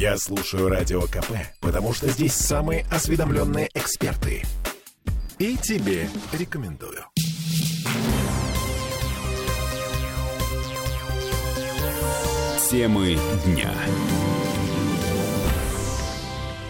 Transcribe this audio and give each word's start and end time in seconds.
Я 0.00 0.16
слушаю 0.16 0.70
Радио 0.70 1.02
КП, 1.02 1.32
потому 1.60 1.92
что 1.92 2.08
здесь 2.08 2.32
самые 2.32 2.86
осведомленные 2.90 3.68
эксперты. 3.74 4.44
И 5.38 5.58
тебе 5.58 6.08
рекомендую. 6.32 7.04
Темы 12.70 13.18
дня. 13.44 13.74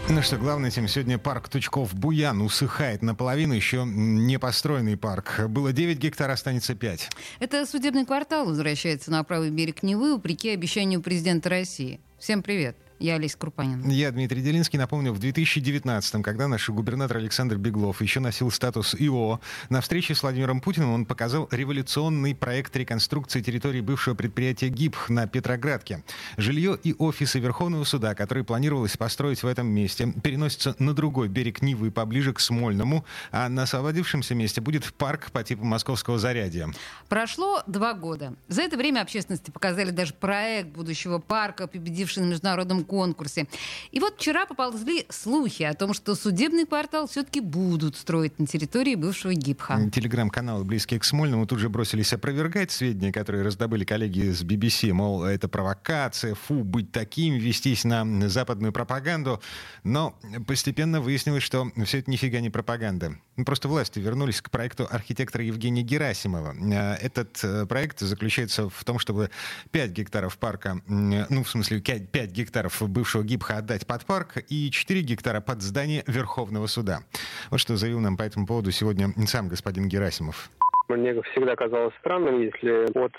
Ну 0.08 0.22
что, 0.22 0.36
главная 0.36 0.72
тема 0.72 0.88
сегодня 0.88 1.16
парк 1.16 1.48
Тучков-Буян 1.50 2.42
усыхает 2.42 3.02
наполовину, 3.02 3.54
еще 3.54 3.84
не 3.86 4.40
построенный 4.40 4.96
парк. 4.96 5.42
Было 5.46 5.72
9 5.72 5.98
гектар, 5.98 6.30
останется 6.30 6.74
5. 6.74 7.10
Это 7.38 7.64
судебный 7.64 8.04
квартал 8.04 8.46
возвращается 8.46 9.12
на 9.12 9.22
правый 9.22 9.50
берег 9.50 9.84
Невы, 9.84 10.14
вопреки 10.14 10.50
обещанию 10.50 11.00
президента 11.00 11.48
России. 11.48 12.00
Всем 12.18 12.42
привет. 12.42 12.76
Я 13.00 13.14
Олеся 13.14 13.38
Крупанин. 13.38 13.88
Я 13.88 14.10
Дмитрий 14.12 14.42
Делинский. 14.42 14.78
Напомню, 14.78 15.14
в 15.14 15.18
2019-м, 15.18 16.22
когда 16.22 16.48
наш 16.48 16.68
губернатор 16.68 17.16
Александр 17.16 17.56
Беглов 17.56 18.02
еще 18.02 18.20
носил 18.20 18.50
статус 18.50 18.94
ИО, 18.94 19.40
на 19.70 19.80
встрече 19.80 20.14
с 20.14 20.22
Владимиром 20.22 20.60
Путиным 20.60 20.92
он 20.92 21.06
показал 21.06 21.48
революционный 21.50 22.34
проект 22.34 22.76
реконструкции 22.76 23.40
территории 23.40 23.80
бывшего 23.80 24.14
предприятия 24.14 24.68
ГИП 24.68 24.96
на 25.08 25.26
Петроградке. 25.26 26.04
Жилье 26.36 26.78
и 26.82 26.94
офисы 26.98 27.38
Верховного 27.38 27.84
суда, 27.84 28.14
которые 28.14 28.44
планировалось 28.44 28.98
построить 28.98 29.42
в 29.42 29.46
этом 29.46 29.66
месте, 29.66 30.12
переносятся 30.22 30.76
на 30.78 30.92
другой 30.92 31.28
берег 31.28 31.62
Нивы, 31.62 31.90
поближе 31.90 32.34
к 32.34 32.40
Смольному, 32.40 33.06
а 33.32 33.48
на 33.48 33.62
освободившемся 33.62 34.34
месте 34.34 34.60
будет 34.60 34.92
парк 34.92 35.30
по 35.30 35.42
типу 35.42 35.64
московского 35.64 36.18
зарядья. 36.18 36.68
Прошло 37.08 37.62
два 37.66 37.94
года. 37.94 38.34
За 38.48 38.60
это 38.60 38.76
время 38.76 39.00
общественности 39.00 39.50
показали 39.50 39.90
даже 39.90 40.12
проект 40.12 40.68
будущего 40.68 41.18
парка, 41.18 41.66
победивший 41.66 42.24
на 42.24 42.26
международном 42.26 42.84
конкурсе. 42.90 43.46
И 43.92 44.00
вот 44.00 44.16
вчера 44.16 44.46
поползли 44.46 45.06
слухи 45.08 45.62
о 45.62 45.74
том, 45.74 45.94
что 45.94 46.16
судебный 46.16 46.66
квартал 46.66 47.06
все-таки 47.06 47.40
будут 47.40 47.96
строить 47.96 48.36
на 48.40 48.46
территории 48.48 48.96
бывшего 48.96 49.32
ГИПХа. 49.32 49.90
Телеграм-каналы, 49.94 50.64
близкие 50.64 50.98
к 50.98 51.04
Смольному, 51.04 51.46
тут 51.46 51.60
же 51.60 51.68
бросились 51.68 52.12
опровергать 52.12 52.72
сведения, 52.72 53.12
которые 53.12 53.44
раздобыли 53.44 53.84
коллеги 53.84 54.32
с 54.32 54.42
BBC, 54.42 54.92
мол, 54.92 55.22
это 55.22 55.46
провокация, 55.48 56.34
фу, 56.34 56.64
быть 56.64 56.90
таким, 56.90 57.34
вестись 57.34 57.84
на 57.84 58.28
западную 58.28 58.72
пропаганду. 58.72 59.40
Но 59.84 60.18
постепенно 60.48 61.00
выяснилось, 61.00 61.44
что 61.44 61.70
все 61.84 62.00
это 62.00 62.10
нифига 62.10 62.40
не 62.40 62.50
пропаганда. 62.50 63.14
Ну, 63.36 63.44
просто 63.44 63.68
власти 63.68 64.00
вернулись 64.00 64.42
к 64.42 64.50
проекту 64.50 64.88
архитектора 64.90 65.44
Евгения 65.44 65.82
Герасимова. 65.82 66.56
Э, 66.72 66.94
этот 66.96 67.38
э, 67.44 67.66
проект 67.66 68.00
заключается 68.00 68.68
в 68.68 68.84
том, 68.84 68.98
чтобы 68.98 69.30
5 69.70 69.90
гектаров 69.92 70.36
парка, 70.38 70.80
ну, 70.86 71.44
в 71.44 71.48
смысле, 71.48 71.80
5 71.80 72.30
гектаров 72.32 72.79
бывшего 72.88 73.22
ГИБХа 73.22 73.58
отдать 73.58 73.86
под 73.86 74.04
парк 74.04 74.38
и 74.48 74.70
4 74.70 75.02
гектара 75.02 75.40
под 75.40 75.62
здание 75.62 76.04
Верховного 76.06 76.66
суда. 76.66 77.02
Вот 77.50 77.58
что 77.58 77.76
заявил 77.76 78.00
нам 78.00 78.16
по 78.16 78.22
этому 78.22 78.46
поводу 78.46 78.70
сегодня 78.70 79.12
сам 79.26 79.48
господин 79.48 79.88
Герасимов. 79.88 80.50
Мне 80.96 81.20
всегда 81.32 81.56
казалось 81.56 81.94
странным, 82.00 82.40
если 82.40 82.86
от 82.98 83.12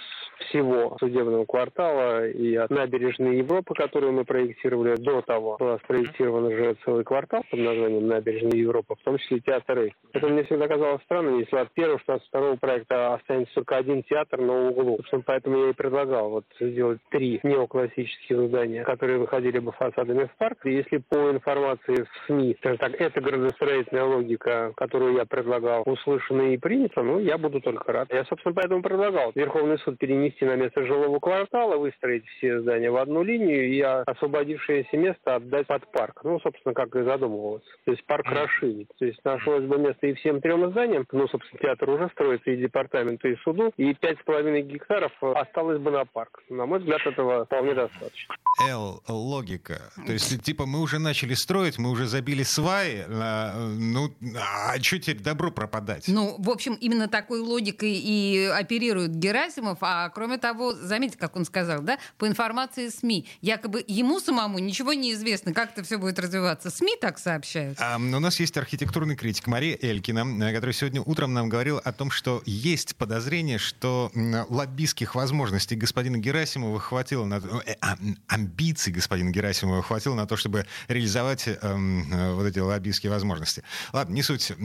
всего 0.49 0.97
судебного 0.99 1.45
квартала 1.45 2.27
и 2.27 2.55
от 2.55 2.69
набережной 2.69 3.37
Европы, 3.37 3.73
которую 3.73 4.13
мы 4.13 4.25
проектировали 4.25 4.95
до 4.95 5.21
того, 5.21 5.57
была 5.59 5.77
спроектирован 5.79 6.45
уже 6.45 6.75
целый 6.85 7.03
квартал 7.03 7.43
под 7.49 7.59
названием 7.59 8.07
Набережная 8.07 8.59
Европы, 8.59 8.95
в 8.95 9.03
том 9.03 9.17
числе 9.17 9.39
театр 9.39 9.79
Эйфель. 9.79 9.95
Это 10.13 10.27
мне 10.27 10.43
всегда 10.43 10.67
казалось 10.67 11.01
странным, 11.03 11.39
если 11.39 11.55
от 11.55 11.71
первого, 11.71 11.99
что 11.99 12.13
от 12.15 12.23
второго 12.23 12.55
проекта 12.55 13.13
останется 13.13 13.53
только 13.55 13.77
один 13.77 14.03
театр 14.03 14.39
на 14.39 14.69
углу. 14.69 14.97
Собственно, 14.97 15.23
поэтому 15.25 15.65
я 15.65 15.69
и 15.69 15.73
предлагал 15.73 16.29
вот 16.29 16.45
сделать 16.59 16.99
три 17.09 17.39
неоклассических 17.43 18.47
здания, 18.47 18.83
которые 18.83 19.19
выходили 19.19 19.59
бы 19.59 19.71
фасадами 19.71 20.25
в 20.25 20.37
парк. 20.37 20.65
И 20.65 20.73
если 20.73 20.97
по 20.97 21.31
информации 21.31 22.03
в 22.03 22.27
СМИ, 22.27 22.55
скажем 22.59 22.77
так, 22.77 22.99
эта 22.99 23.21
градостроительная 23.21 24.03
логика, 24.03 24.73
которую 24.75 25.15
я 25.15 25.25
предлагал, 25.25 25.83
услышана 25.85 26.53
и 26.53 26.57
принята, 26.57 27.01
ну, 27.01 27.19
я 27.19 27.37
буду 27.37 27.60
только 27.61 27.91
рад. 27.91 28.11
Я, 28.11 28.25
собственно, 28.25 28.53
поэтому 28.53 28.81
предлагал 28.81 29.31
Верховный 29.35 29.77
суд 29.79 29.97
перенести 29.97 30.45
на 30.45 30.55
место 30.55 30.85
жилого 30.85 31.19
квартала, 31.19 31.77
выстроить 31.77 32.25
все 32.37 32.61
здания 32.61 32.91
в 32.91 32.97
одну 32.97 33.23
линию 33.23 33.69
и 33.69 33.81
освободившееся 33.81 34.97
место 34.97 35.35
отдать 35.35 35.67
под 35.67 35.91
парк. 35.91 36.21
Ну, 36.23 36.39
собственно, 36.39 36.73
как 36.73 36.95
и 36.95 37.03
задумывалось. 37.03 37.63
То 37.85 37.91
есть 37.91 38.05
парк 38.05 38.25
расширить. 38.27 38.89
То 38.97 39.05
есть 39.05 39.23
нашлось 39.23 39.63
бы 39.63 39.77
место 39.77 40.07
и 40.07 40.13
всем 40.13 40.41
трем 40.41 40.69
зданиям. 40.71 41.05
Ну, 41.11 41.27
собственно, 41.27 41.61
театр 41.61 41.89
уже 41.89 42.09
строится 42.09 42.51
и 42.51 42.57
департаменту, 42.57 43.29
и 43.29 43.35
суду. 43.37 43.71
И 43.77 43.93
пять 43.93 44.19
с 44.19 44.23
половиной 44.23 44.61
гектаров 44.61 45.11
осталось 45.21 45.79
бы 45.79 45.91
на 45.91 46.05
парк. 46.05 46.41
На 46.49 46.65
мой 46.65 46.79
взгляд, 46.79 47.05
этого 47.05 47.45
вполне 47.45 47.73
достаточно. 47.73 48.35
Л, 48.59 49.01
логика. 49.07 49.81
То 50.05 50.11
есть, 50.11 50.43
типа, 50.43 50.65
мы 50.65 50.81
уже 50.81 50.99
начали 50.99 51.33
строить, 51.35 51.77
мы 51.77 51.89
уже 51.89 52.05
забили 52.05 52.43
сваи, 52.43 53.05
а, 53.07 53.69
ну, 53.69 54.13
а 54.35 54.77
что 54.81 54.99
теперь 54.99 55.19
добро 55.19 55.51
пропадать? 55.51 56.03
Ну, 56.07 56.35
в 56.37 56.49
общем, 56.49 56.73
именно 56.73 57.07
такой 57.07 57.39
логикой 57.39 57.93
и 57.93 58.51
оперирует 58.53 59.15
Герасимов, 59.15 59.77
а 59.81 60.09
кроме 60.09 60.37
того, 60.37 60.73
заметьте, 60.73 61.17
как 61.17 61.37
он 61.37 61.45
сказал, 61.45 61.81
да, 61.81 61.97
по 62.17 62.27
информации 62.27 62.89
СМИ, 62.89 63.25
якобы 63.41 63.85
ему 63.87 64.19
самому 64.19 64.59
ничего 64.59 64.93
не 64.93 65.13
известно, 65.13 65.53
как 65.53 65.71
это 65.71 65.83
все 65.83 65.97
будет 65.97 66.19
развиваться. 66.19 66.69
СМИ 66.69 66.97
так 66.99 67.19
сообщают. 67.19 67.79
А, 67.79 67.95
у 67.95 67.99
нас 68.19 68.37
есть 68.39 68.57
архитектурный 68.57 69.15
критик 69.15 69.47
Мария 69.47 69.77
Элькина, 69.81 70.25
э, 70.43 70.53
которая 70.53 70.73
сегодня 70.73 71.01
утром 71.01 71.33
нам 71.33 71.47
говорила 71.47 71.79
о 71.79 71.93
том, 71.93 72.11
что 72.11 72.43
есть 72.45 72.97
подозрение, 72.97 73.57
что 73.57 74.11
лоббистских 74.49 75.15
возможностей 75.15 75.77
господина 75.77 76.17
Герасимова 76.17 76.79
хватило 76.79 77.23
на... 77.23 77.35
Э, 77.65 77.75
а, 77.79 77.95
амбиций 78.41 78.91
господина 78.91 79.31
Герасимова 79.31 79.81
хватило 79.81 80.15
на 80.15 80.25
то, 80.25 80.35
чтобы 80.35 80.65
реализовать 80.87 81.47
э, 81.47 81.53
э, 81.61 82.33
вот 82.33 82.45
эти 82.45 82.59
лоббистские 82.59 83.11
возможности. 83.11 83.63
Ладно, 83.93 84.13
не 84.13 84.23
суть. 84.23 84.51
Э, 84.51 84.55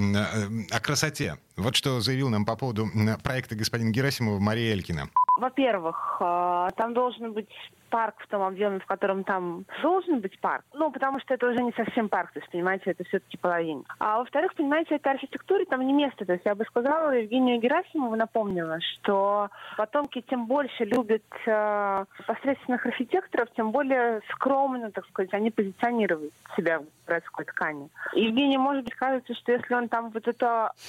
о 0.71 0.81
красоте. 0.81 1.37
Вот 1.57 1.77
что 1.77 2.01
заявил 2.01 2.29
нам 2.29 2.45
по 2.45 2.57
поводу 2.57 2.89
проекта 3.23 3.55
господина 3.55 3.91
Герасимова 3.91 4.39
Мария 4.39 4.73
Элькина. 4.73 5.09
Во-первых, 5.39 6.17
э, 6.21 6.69
там 6.77 6.95
должен 6.95 7.33
быть 7.33 7.49
парк 7.97 8.17
в 8.19 8.29
том 8.29 8.43
объеме, 8.43 8.79
в 8.79 8.85
котором 8.85 9.25
там 9.25 9.65
должен 9.81 10.21
быть 10.21 10.39
парк. 10.41 10.67
Ну, 10.75 10.91
потому 10.91 11.19
что 11.19 11.33
это 11.33 11.49
уже 11.49 11.63
не 11.63 11.73
совсем 11.73 12.11
парк, 12.11 12.31
то 12.33 12.41
есть, 12.41 12.53
понимаете, 12.53 12.91
это 12.91 13.05
все-таки 13.05 13.39
половина. 13.39 13.85
А 13.99 14.19
во-вторых, 14.19 14.55
понимаете, 14.55 14.97
это 14.97 15.13
архитектуре 15.13 15.65
там 15.65 15.81
не 15.81 15.95
место. 15.95 16.27
То 16.27 16.35
есть 16.35 16.45
я 16.45 16.55
бы 16.55 16.67
сказала, 16.67 17.13
Евгению 17.13 17.59
Герасимову 17.59 18.15
напомнила, 18.15 18.79
что 18.83 19.49
потомки 19.79 20.21
тем 20.29 20.45
больше 20.45 20.85
любят 20.85 21.23
э, 21.47 22.05
посредственных 22.27 22.85
архитекторов, 22.85 23.49
тем 23.57 23.71
более 23.71 24.21
скромно, 24.33 24.91
так 24.91 25.07
сказать, 25.07 25.33
они 25.33 25.51
позиционируют 25.51 26.35
себя 26.55 26.81
в 26.81 26.85
городской 27.07 27.47
ткани. 27.47 27.89
Евгений, 28.13 28.59
может 28.59 28.85
быть, 28.85 28.95
кажется, 28.95 29.33
что 29.35 29.53
если 29.53 29.73
он 29.73 29.89
там 29.89 30.11
вот 30.11 30.29
эту 30.29 30.47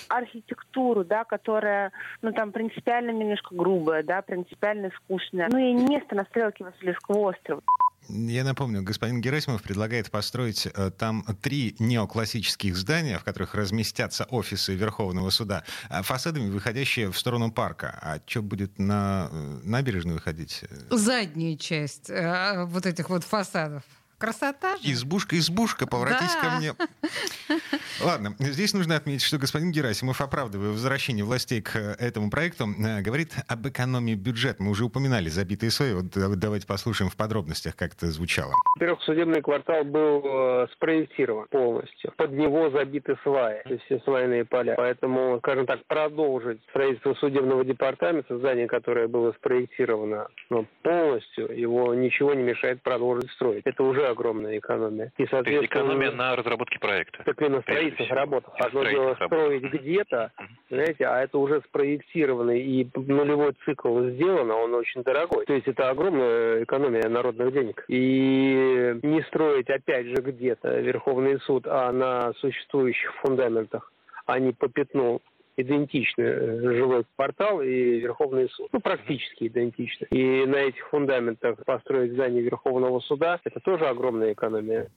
архитектуру, 0.10 1.06
да, 1.06 1.24
которая, 1.24 1.94
ну, 2.22 2.34
там 2.34 2.52
принципиально 2.52 3.12
немножко 3.12 3.56
грубая, 3.56 4.04
да, 4.04 4.22
принципиально 4.22 4.90
скучная, 4.98 5.48
ну, 5.50 5.58
и 5.58 5.74
место 5.74 6.16
на 6.16 6.26
стрелке 6.26 6.66
Васильевского 7.08 7.30
острова. 7.30 7.62
Я 8.10 8.46
напомню, 8.46 8.84
господин 8.84 9.20
Герасимов 9.20 9.62
предлагает 9.62 10.10
построить 10.10 10.66
э, 10.66 10.92
там 10.98 11.24
три 11.42 11.76
неоклассических 11.78 12.78
здания, 12.78 13.20
в 13.20 13.26
которых 13.26 13.54
разместятся 13.54 14.24
офисы 14.30 14.76
Верховного 14.76 15.30
суда, 15.30 15.64
а 15.90 16.04
фасадами 16.04 16.50
выходящие 16.50 17.12
в 17.12 17.20
сторону 17.20 17.52
парка. 17.52 18.00
А 18.02 18.20
что 18.26 18.42
будет 18.42 18.80
на 18.80 19.28
э, 19.30 19.60
набережную 19.64 20.16
выходить? 20.16 20.64
Задняя 20.90 21.58
часть 21.58 22.10
э, 22.10 22.64
вот 22.66 22.86
этих 22.86 23.10
вот 23.10 23.26
фасадов. 23.26 23.84
Красота 24.18 24.78
же. 24.78 24.92
Избушка, 24.92 25.38
избушка, 25.38 25.86
поворотись 25.86 26.34
да. 26.34 26.42
ко 26.42 26.56
мне. 26.58 26.74
Ладно, 28.04 28.36
здесь 28.40 28.74
нужно 28.74 28.96
отметить, 28.96 29.24
что 29.24 29.38
господин 29.38 29.72
Герасимов, 29.72 30.22
оправдывая 30.22 30.70
возвращение 30.70 31.24
властей 31.24 31.62
к 31.62 31.76
этому 31.76 32.32
проекту, 32.32 32.66
э, 32.66 33.02
говорит 33.02 33.34
об 33.48 33.68
экономии 33.68 34.16
бюджета. 34.16 34.64
Мы 34.64 34.72
уже 34.72 34.86
упоминали 34.86 35.30
забитые 35.30 35.70
свои. 35.70 35.94
Вот 35.94 36.06
давайте 36.16 36.66
послушаем 36.66 37.12
в 37.12 37.16
подробностях, 37.16 37.76
как 37.76 37.94
это 37.94 38.08
звучало. 38.08 38.54
Во-первых, 38.76 39.04
судебный 39.04 39.42
квартал 39.44 39.84
был 39.84 40.24
э, 40.26 40.68
спроектирован 40.74 41.48
полностью. 41.50 42.12
Под 42.18 42.32
него 42.32 42.72
забиты 42.72 43.18
сваи, 43.22 43.62
то 43.64 43.74
есть 43.74 43.86
все 43.86 44.00
свайные 44.00 44.46
поля. 44.46 44.74
Поэтому, 44.78 45.38
скажем 45.40 45.68
так, 45.68 45.86
продолжить 45.86 46.60
строительство 46.70 47.14
судебного 47.16 47.64
департамента, 47.64 48.36
здание, 48.40 48.68
которое 48.68 49.08
было 49.08 49.32
спроектировано 49.34 50.28
ну, 50.50 50.66
полностью, 50.82 51.56
его 51.56 51.94
ничего 51.94 52.34
не 52.34 52.44
мешает 52.44 52.82
продолжить 52.82 53.30
строить. 53.32 53.62
Это 53.66 53.84
уже 53.84 54.07
огромная 54.10 54.58
экономия. 54.58 55.12
И, 55.18 55.26
соответственно, 55.26 55.44
То 55.44 55.52
есть 55.52 55.66
экономия 55.66 56.12
на 56.12 56.36
разработке 56.36 56.80
проекта? 56.80 57.24
Так 57.24 57.42
и 57.42 57.48
на 57.48 57.62
строительных 57.62 58.12
работах. 58.12 58.54
Одно 58.60 58.84
дело 58.84 59.16
строить 59.16 59.64
где-то, 59.64 60.32
знаете, 60.70 61.06
а 61.06 61.22
это 61.22 61.38
уже 61.38 61.62
спроектированный 61.68 62.62
и 62.62 62.90
нулевой 62.96 63.54
цикл 63.66 64.02
сделан, 64.10 64.52
а 64.52 64.56
он 64.56 64.74
очень 64.74 65.04
дорогой. 65.04 65.46
То 65.46 65.54
есть 65.54 65.68
это 65.68 65.90
огромная 65.90 66.64
экономия 66.64 67.08
народных 67.10 67.54
денег. 67.54 67.86
И 67.88 69.00
не 69.04 69.22
строить 69.24 69.70
опять 69.70 70.08
же 70.08 70.16
где-то 70.16 70.80
Верховный 70.80 71.40
суд, 71.42 71.66
а 71.68 71.92
на 71.92 72.34
существующих 72.34 73.14
фундаментах, 73.22 73.92
а 74.26 74.40
не 74.40 74.52
по 74.52 74.68
пятну 74.68 75.22
идентичны 75.58 76.24
э, 76.24 76.62
жилой 76.62 77.06
квартал 77.16 77.62
и 77.62 78.00
Верховный 78.00 78.50
суд. 78.50 78.70
Ну, 78.72 78.80
практически 78.80 79.48
идентичны. 79.48 80.08
И 80.12 80.46
на 80.46 80.58
этих 80.58 80.88
фундаментах 80.90 81.58
построить 81.66 82.14
здание 82.14 82.42
Верховного 82.44 83.00
суда– 83.02 83.40
это 83.44 83.60
тоже 83.60 83.86
огромная 83.88 84.34
экономия. 84.34 84.90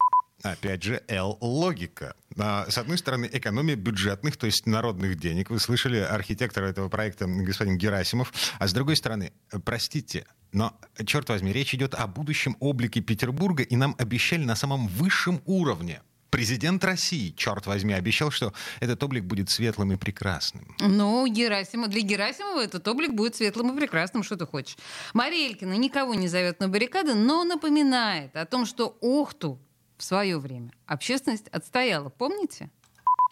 Опять 0.42 0.82
же, 0.82 1.02
L-логика. 1.08 2.14
А, 2.38 2.64
с 2.66 2.78
одной 2.78 2.96
стороны, 2.96 3.28
экономия 3.30 3.76
бюджетных, 3.76 4.36
то 4.36 4.46
есть 4.46 4.66
народных 4.66 5.16
денег. 5.16 5.50
Вы 5.50 5.58
слышали 5.58 5.98
архитектора 5.98 6.66
этого 6.66 6.88
проекта, 6.88 7.26
господин 7.26 7.76
Герасимов. 7.76 8.32
А 8.58 8.66
с 8.66 8.72
другой 8.72 8.96
стороны, 8.96 9.32
простите, 9.64 10.24
но, 10.52 10.72
черт 11.04 11.28
возьми, 11.28 11.52
речь 11.52 11.74
идет 11.74 11.94
о 11.94 12.06
будущем 12.06 12.56
облике 12.60 13.00
Петербурга, 13.00 13.62
и 13.62 13.76
нам 13.76 13.94
обещали 13.98 14.44
на 14.44 14.56
самом 14.56 14.88
высшем 14.88 15.42
уровне. 15.44 16.00
Президент 16.30 16.84
России, 16.84 17.34
черт 17.36 17.66
возьми, 17.66 17.92
обещал, 17.92 18.30
что 18.30 18.52
этот 18.78 19.02
облик 19.02 19.24
будет 19.24 19.50
светлым 19.50 19.92
и 19.92 19.96
прекрасным. 19.96 20.74
Ну, 20.80 21.26
Герасимов, 21.26 21.88
для 21.88 22.02
Герасимова 22.02 22.60
этот 22.60 22.86
облик 22.86 23.12
будет 23.12 23.34
светлым 23.36 23.72
и 23.74 23.76
прекрасным, 23.78 24.22
что 24.22 24.36
ты 24.36 24.46
хочешь. 24.46 24.76
Мария 25.12 25.48
Элькина 25.48 25.74
никого 25.74 26.14
не 26.14 26.28
зовет 26.28 26.60
на 26.60 26.68
баррикады, 26.68 27.14
но 27.14 27.44
напоминает 27.44 28.36
о 28.36 28.46
том, 28.46 28.64
что 28.64 28.96
Охту 29.00 29.58
в 29.96 30.04
свое 30.04 30.38
время 30.38 30.72
общественность 30.86 31.48
отстояла. 31.48 32.08
Помните? 32.08 32.70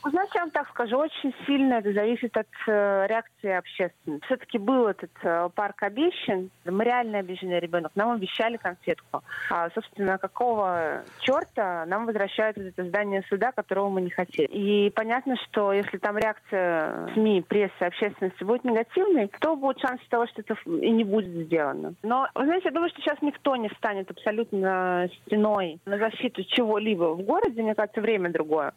Знаете, 0.05 0.33
я 0.37 0.41
вам 0.43 0.50
так 0.50 0.69
скажу, 0.69 0.97
очень 0.97 1.35
сильно 1.45 1.75
это 1.75 1.93
зависит 1.93 2.37
от 2.37 2.47
э, 2.69 3.06
реакции 3.09 3.50
общественности. 3.50 4.25
Все-таки 4.27 4.56
был 4.56 4.87
этот 4.87 5.11
э, 5.23 5.49
парк 5.55 5.83
обещан, 5.83 6.50
мы 6.65 6.85
реально 6.85 7.19
обиженный 7.19 7.59
ребенок, 7.59 7.91
нам 7.97 8.12
обещали 8.12 8.59
конфетку. 8.59 9.23
А, 9.50 9.69
собственно, 9.71 10.19
какого 10.19 11.03
черта 11.21 11.85
нам 11.87 12.06
возвращают 12.06 12.56
это 12.59 12.85
здание 12.85 13.25
суда, 13.29 13.50
которого 13.50 13.89
мы 13.89 14.03
не 14.03 14.11
хотели. 14.11 14.47
И 14.47 14.91
понятно, 14.91 15.37
что 15.37 15.73
если 15.73 15.99
там 15.99 16.17
реакция 16.17 17.12
СМИ, 17.15 17.43
прессы, 17.43 17.83
общественности 17.83 18.45
будет 18.45 18.65
негативной, 18.65 19.29
то 19.41 19.56
будет 19.56 19.81
шанс 19.81 20.00
того, 20.09 20.29
что 20.29 20.43
это 20.43 20.55
и 20.67 20.91
не 20.91 21.03
будет 21.03 21.47
сделано. 21.47 21.95
Но, 22.05 22.29
вы 22.37 22.45
знаете, 22.45 22.67
я 22.67 22.71
думаю, 22.75 22.91
что 22.91 23.00
сейчас 23.03 23.21
никто 23.21 23.56
не 23.56 23.69
встанет 23.69 24.09
абсолютно 24.11 25.11
стеной 25.27 25.81
на 25.87 25.99
защиту 25.99 26.45
чего-либо 26.45 27.15
в 27.15 27.23
городе. 27.23 27.62
Мне 27.62 27.75
кажется, 27.75 28.00
время 28.00 28.31
другое. 28.31 28.73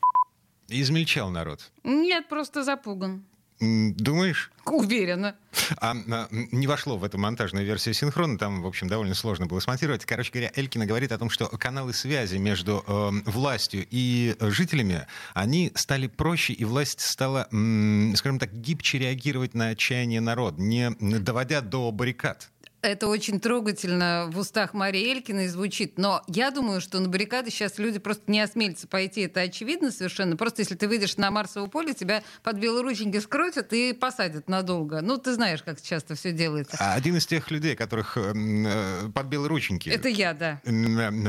Измельчал 0.72 1.30
народ. 1.30 1.72
Нет, 1.84 2.30
просто 2.30 2.64
запуган. 2.64 3.24
Думаешь? 3.62 4.52
Уверена. 4.66 5.36
А, 5.78 5.92
а 5.92 6.28
не 6.32 6.66
вошло 6.66 6.98
в 6.98 7.04
эту 7.04 7.20
монтажную 7.20 7.64
версию 7.64 7.94
синхрона, 7.94 8.40
там, 8.40 8.64
в 8.64 8.68
общем, 8.68 8.88
довольно 8.88 9.14
сложно 9.14 9.46
было 9.46 9.60
смонтировать. 9.60 10.04
Короче 10.04 10.32
говоря, 10.32 10.52
Элькина 10.56 10.88
говорит 10.88 11.12
о 11.12 11.20
том, 11.20 11.30
что 11.30 11.46
каналы 11.46 11.94
связи 11.94 12.38
между 12.38 12.84
э, 12.88 13.12
властью 13.30 13.86
и 13.92 14.36
жителями, 14.40 15.06
они 15.36 15.72
стали 15.76 16.08
проще, 16.08 16.54
и 16.54 16.66
власть 16.66 17.02
стала, 17.02 17.48
м, 17.52 18.16
скажем 18.16 18.40
так, 18.40 18.52
гибче 18.52 18.98
реагировать 18.98 19.54
на 19.54 19.70
отчаяние 19.70 20.22
народа, 20.22 20.60
не 20.60 20.90
доводя 21.00 21.62
до 21.62 21.92
баррикад. 21.92 22.50
Это 22.81 23.07
очень 23.07 23.39
трогательно 23.39 24.28
в 24.31 24.39
устах 24.39 24.74
Марии 24.74 25.12
Элькиной 25.12 25.48
звучит. 25.48 25.98
Но 25.98 26.22
я 26.28 26.50
думаю, 26.51 26.81
что 26.81 27.00
на 27.00 27.10
баррикады 27.10 27.51
сейчас 27.51 27.78
люди 27.78 28.00
просто 28.00 28.24
не 28.31 28.42
осмелятся 28.42 28.88
пойти. 28.88 29.22
Это 29.22 29.42
очевидно 29.42 29.92
совершенно. 29.92 30.36
Просто 30.36 30.62
если 30.62 30.75
ты 30.75 30.88
выйдешь 30.88 31.18
на 31.18 31.30
Марсово 31.30 31.68
поле, 31.68 31.94
тебя 31.94 32.24
под 32.44 32.57
белые 32.57 32.83
рученьки 32.83 33.19
скрутят 33.19 33.72
и 33.74 33.94
посадят 33.94 34.50
надолго. 34.50 35.01
Ну, 35.01 35.18
ты 35.18 35.33
знаешь, 35.33 35.62
как 35.62 35.81
часто 35.81 36.16
все 36.16 36.31
делается. 36.31 36.78
А 36.80 36.94
один 36.94 37.18
из 37.18 37.28
тех 37.28 37.51
людей, 37.51 37.75
которых 37.75 38.18
э, 38.18 39.10
под 39.13 39.25
белые 39.27 39.50
рученьки... 39.50 39.89
Это 39.89 40.10
я, 40.10 40.34
да. 40.34 40.60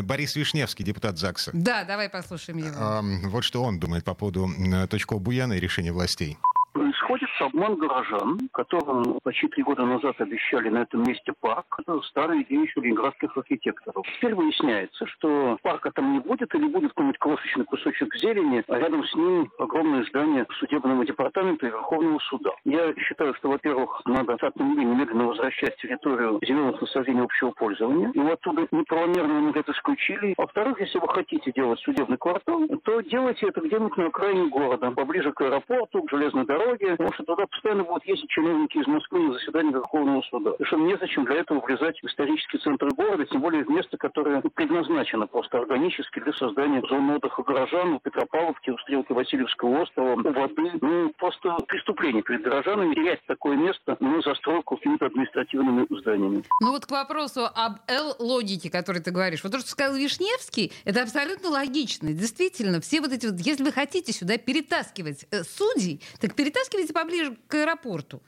Борис 0.02 0.36
Вишневский, 0.36 0.84
депутат 0.84 1.18
ЗАГСа. 1.18 1.50
Да, 1.52 1.84
давай 1.84 2.08
послушаем 2.08 2.58
его. 2.58 3.28
Вот 3.28 3.44
что 3.44 3.62
он 3.62 3.78
думает 3.78 4.04
по 4.04 4.14
поводу 4.14 4.50
точков 4.88 5.20
Буяна 5.20 5.54
и 5.54 5.60
решения 5.60 5.92
властей 5.92 6.38
происходит 6.72 7.28
обман 7.40 7.76
горожан, 7.76 8.38
которым 8.52 9.18
почти 9.22 9.48
три 9.48 9.62
года 9.62 9.84
назад 9.84 10.20
обещали 10.20 10.68
на 10.68 10.82
этом 10.82 11.02
месте 11.04 11.32
парк. 11.40 11.66
Это 11.78 12.00
старая 12.02 12.42
идея 12.42 12.62
еще 12.62 12.80
ленинградских 12.80 13.36
архитекторов. 13.36 14.06
Теперь 14.16 14.34
выясняется, 14.34 15.06
что 15.06 15.58
парка 15.62 15.90
там 15.90 16.12
не 16.12 16.20
будет 16.20 16.54
или 16.54 16.66
будет 16.66 16.90
какой-нибудь 16.90 17.18
крошечный 17.18 17.64
кусочек 17.64 18.14
зелени, 18.16 18.64
а 18.68 18.78
рядом 18.78 19.04
с 19.04 19.14
ним 19.14 19.50
огромное 19.58 20.04
здание 20.04 20.46
судебного 20.58 21.04
департамента 21.04 21.66
и 21.66 21.70
Верховного 21.70 22.18
суда. 22.20 22.50
Я 22.64 22.94
считаю, 22.94 23.34
что, 23.34 23.48
во-первых, 23.48 24.02
надо 24.06 24.36
штатным 24.38 24.78
немедленно 24.78 25.26
возвращать 25.26 25.76
территорию 25.76 26.38
зеленых 26.42 26.80
насаждений 26.80 27.22
общего 27.22 27.50
пользования. 27.50 28.10
И 28.14 28.20
оттуда 28.20 28.66
неправомерно 28.70 29.40
мы 29.40 29.50
это 29.50 29.72
исключили. 29.72 30.34
Во-вторых, 30.36 30.80
если 30.80 30.98
вы 30.98 31.08
хотите 31.08 31.52
делать 31.52 31.80
судебный 31.80 32.16
квартал, 32.16 32.66
то 32.84 33.00
делайте 33.00 33.48
это 33.48 33.60
где-нибудь 33.60 33.96
на 33.96 34.06
окраине 34.06 34.48
города, 34.48 34.90
поближе 34.90 35.32
к 35.32 35.40
аэропорту, 35.40 36.02
к 36.02 36.10
железной 36.10 36.44
дороге, 36.44 36.61
потому 36.62 37.12
что 37.12 37.24
туда 37.24 37.46
постоянно 37.46 37.84
будут 37.84 38.04
ездить 38.06 38.30
чиновники 38.30 38.78
из 38.78 38.86
Москвы 38.86 39.20
на 39.20 39.32
заседание 39.34 39.72
Верховного 39.72 40.22
суда. 40.22 40.52
Совершенно 40.52 40.86
незачем 40.86 41.24
для 41.24 41.36
этого 41.36 41.60
влезать 41.60 41.98
в 42.02 42.06
исторический 42.06 42.58
центр 42.58 42.88
города, 42.94 43.24
тем 43.26 43.40
более 43.40 43.64
в 43.64 43.68
место, 43.68 43.96
которое 43.96 44.40
предназначено 44.54 45.26
просто 45.26 45.58
органически 45.58 46.20
для 46.20 46.32
создания 46.34 46.82
зоны 46.88 47.16
отдыха 47.16 47.42
горожан 47.42 47.94
у 47.94 48.00
Петропавловки, 48.00 48.70
у 48.70 48.78
стрелки 48.78 49.12
Васильевского 49.12 49.82
острова, 49.82 50.14
у 50.14 50.32
воды. 50.32 50.72
Ну, 50.80 51.12
просто 51.18 51.56
преступление 51.66 52.22
перед 52.22 52.42
горожанами 52.42 52.94
терять 52.94 53.24
такое 53.26 53.56
место 53.56 53.96
на 54.00 54.08
ну, 54.08 54.22
застройку 54.22 54.76
какими-то 54.76 55.06
административными 55.06 55.86
зданиями. 55.90 56.44
Ну 56.60 56.72
вот 56.72 56.86
к 56.86 56.90
вопросу 56.90 57.46
об 57.54 57.78
Л-логике, 57.88 58.70
который 58.70 59.00
ты 59.02 59.10
говоришь. 59.10 59.42
Вот 59.42 59.52
то, 59.52 59.58
что 59.58 59.70
сказал 59.70 59.96
Вишневский, 59.96 60.72
это 60.84 61.02
абсолютно 61.02 61.50
логично. 61.50 62.12
Действительно, 62.12 62.80
все 62.80 63.00
вот 63.00 63.12
эти 63.12 63.26
вот, 63.26 63.36
если 63.38 63.64
вы 63.64 63.72
хотите 63.72 64.12
сюда 64.12 64.38
перетаскивать 64.38 65.26
э, 65.30 65.42
судей, 65.42 66.00
так 66.20 66.34
перетаскивайте 66.34 66.51
поближе 66.92 67.36
к 67.48 67.54
аэропорту. 67.54 68.22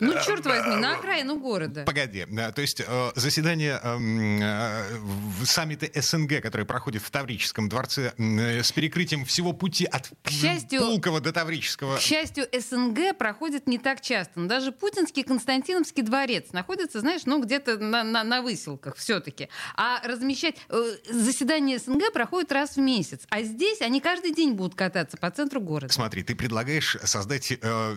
Ну, 0.00 0.12
э, 0.12 0.24
черт 0.24 0.44
возьми, 0.44 0.76
на 0.76 0.96
окраину 0.96 1.38
города. 1.38 1.84
Погоди, 1.84 2.26
то 2.26 2.60
есть 2.60 2.80
э, 2.80 3.10
заседание 3.14 3.78
эм, 3.82 4.40
э, 4.42 5.44
саммита 5.44 5.88
СНГ, 6.00 6.42
которое 6.42 6.64
проходит 6.64 7.02
в 7.02 7.10
Таврическом 7.10 7.68
дворце 7.68 8.12
с 8.18 8.72
перекрытием 8.72 9.24
всего 9.24 9.52
пути 9.52 9.84
от 9.84 10.10
к 10.22 10.30
счастью, 10.30 10.80
Пулково 10.80 11.20
до 11.20 11.32
Таврического. 11.32 11.96
К 11.96 12.00
счастью, 12.00 12.46
СНГ 12.52 13.16
проходит 13.16 13.68
не 13.68 13.78
так 13.78 14.00
часто. 14.00 14.40
Но 14.40 14.48
даже 14.48 14.72
Путинский 14.72 15.22
Константиновский 15.22 16.02
дворец 16.02 16.52
находится, 16.52 17.00
знаешь, 17.00 17.22
ну 17.26 17.40
где-то 17.42 17.78
на, 17.78 18.02
на, 18.02 18.24
на 18.24 18.42
выселках 18.42 18.96
все-таки. 18.96 19.48
А 19.76 20.00
размещать... 20.04 20.56
заседание 21.08 21.78
СНГ 21.78 22.12
проходит 22.12 22.50
раз 22.50 22.76
в 22.76 22.80
месяц. 22.80 23.22
А 23.30 23.42
здесь 23.42 23.80
они 23.80 24.00
каждый 24.00 24.34
день 24.34 24.52
будут 24.52 24.74
кататься 24.74 25.16
по 25.16 25.30
центру 25.30 25.60
города. 25.60 25.92
Смотри, 25.92 26.22
ты 26.24 26.34
предлагаешь 26.34 26.96
создать 27.04 27.52
э, 27.52 27.96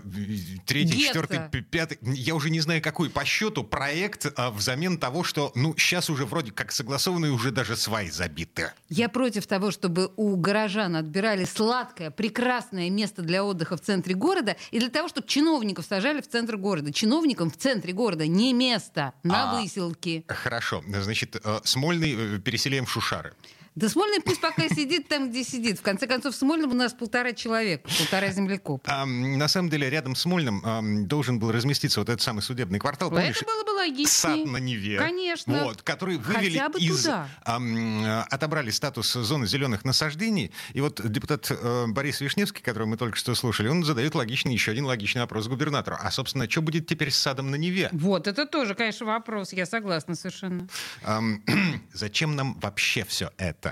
третий, 0.66 0.96
Гетто. 0.98 1.08
четвертый, 1.08 1.62
пятый 1.64 1.87
я 2.02 2.36
уже 2.36 2.50
не 2.50 2.60
знаю, 2.60 2.82
какой 2.82 3.10
по 3.10 3.26
счету 3.26 3.64
проект 3.64 4.28
а, 4.36 4.52
взамен 4.52 4.98
того, 4.98 5.24
что, 5.24 5.52
ну, 5.56 5.76
сейчас 5.78 6.10
уже 6.10 6.26
вроде 6.26 6.52
как 6.52 6.72
согласованные 6.72 7.32
уже 7.32 7.52
даже 7.52 7.76
сваи 7.76 8.10
забиты. 8.10 8.72
Я 8.90 9.10
против 9.10 9.48
того, 9.48 9.72
чтобы 9.72 10.12
у 10.16 10.36
горожан 10.36 10.96
отбирали 10.96 11.46
сладкое, 11.46 12.12
прекрасное 12.12 12.90
место 12.90 13.22
для 13.22 13.44
отдыха 13.44 13.78
в 13.78 13.82
центре 13.82 14.16
города 14.16 14.56
и 14.72 14.80
для 14.80 14.90
того, 14.90 15.08
чтобы 15.08 15.28
чиновников 15.28 15.86
сажали 15.86 16.22
в 16.22 16.28
центр 16.28 16.58
города. 16.58 16.92
Чиновникам 16.92 17.50
в 17.52 17.58
центре 17.58 17.94
города 17.94 18.28
не 18.28 18.54
место 18.54 19.14
на 19.24 19.52
а, 19.52 19.62
выселке. 19.62 20.24
Хорошо. 20.28 20.84
Значит, 20.88 21.36
э, 21.44 21.60
Смольный 21.64 22.36
э, 22.36 22.40
переселяем 22.40 22.86
в 22.86 22.92
Шушары. 22.92 23.34
Да 23.78 23.90
Смольный 23.90 24.20
пусть 24.22 24.42
пока 24.42 24.68
сидит 24.70 25.08
там, 25.08 25.30
где 25.30 25.44
сидит. 25.44 25.78
В 25.78 25.84
конце 25.84 26.08
концов, 26.08 26.34
в 26.34 26.38
Смольном 26.38 26.72
у 26.72 26.74
нас 26.74 26.94
полтора 26.94 27.34
человека, 27.34 27.88
полтора 28.00 28.32
землекопа. 28.32 28.84
А, 28.92 29.06
на 29.06 29.48
самом 29.48 29.70
деле, 29.70 29.88
рядом 29.88 30.16
с 30.16 30.22
Смольным 30.22 30.64
а, 30.66 30.82
должен 31.06 31.38
был 31.38 31.52
разместиться 31.52 32.00
вот 32.00 32.10
этот 32.10 32.24
самый 32.24 32.42
судебный 32.42 32.80
квартал. 32.80 33.12
Помнишь? 33.12 33.38
Это 33.38 33.46
было 33.46 33.64
бы 33.64 33.70
логичнее. 33.78 34.08
Сад 34.08 34.46
на 34.46 34.58
Неве. 34.58 34.98
Конечно. 34.98 35.64
Вот, 35.64 35.84
который 35.84 36.18
вывели 36.18 36.60
из... 36.80 37.04
Туда. 37.04 37.30
А, 37.46 38.26
отобрали 38.32 38.72
статус 38.72 39.14
зоны 39.14 39.46
зеленых 39.46 39.86
насаждений. 39.86 40.52
И 40.74 40.82
вот 40.82 41.00
депутат 41.08 41.52
а, 41.52 41.86
Борис 41.86 42.20
Вишневский, 42.20 42.64
которого 42.64 42.88
мы 42.88 42.98
только 42.98 43.16
что 43.16 43.36
слушали, 43.36 43.68
он 43.68 43.84
задает 43.84 44.16
логичный, 44.16 44.54
еще 44.54 44.72
один 44.72 44.86
логичный 44.86 45.22
вопрос 45.22 45.48
губернатору. 45.48 45.98
А, 46.00 46.10
собственно, 46.10 46.50
что 46.50 46.64
будет 46.64 46.88
теперь 46.88 47.12
с 47.12 47.18
садом 47.18 47.52
на 47.52 47.56
Неве? 47.56 47.90
Вот, 47.92 48.26
это 48.26 48.48
тоже, 48.48 48.74
конечно, 48.74 49.06
вопрос. 49.06 49.54
Я 49.54 49.68
согласна 49.68 50.16
совершенно. 50.16 50.68
А, 51.04 51.22
зачем 51.94 52.36
нам 52.36 52.60
вообще 52.60 53.06
все 53.06 53.30
это? 53.38 53.67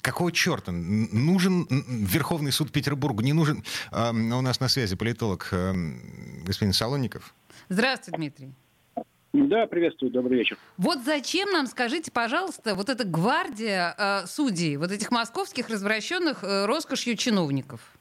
Какого 0.00 0.32
черта? 0.32 0.72
Нужен 0.72 1.66
Верховный 1.70 2.52
суд 2.52 2.72
Петербурга? 2.72 3.22
Не 3.22 3.32
нужен? 3.32 3.62
А, 3.90 4.10
у 4.10 4.40
нас 4.40 4.60
на 4.60 4.68
связи 4.68 4.96
политолог 4.96 5.48
а, 5.52 5.74
господин 6.44 6.72
Солонников. 6.72 7.34
Здравствуйте, 7.68 8.16
Дмитрий. 8.16 8.52
Да, 9.32 9.66
приветствую, 9.66 10.10
добрый 10.10 10.38
вечер. 10.38 10.56
Вот 10.78 11.04
зачем 11.04 11.50
нам, 11.50 11.66
скажите, 11.66 12.10
пожалуйста, 12.10 12.74
вот 12.74 12.88
эта 12.88 13.04
гвардия 13.04 13.94
э, 13.96 14.26
судей, 14.26 14.76
вот 14.76 14.90
этих 14.90 15.10
московских 15.10 15.68
развращенных 15.68 16.42
э, 16.42 16.64
роскошью 16.64 17.14
чиновников? 17.16 17.97